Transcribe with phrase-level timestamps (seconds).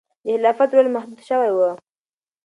[0.25, 1.59] د خلافت رول محدود شوی و.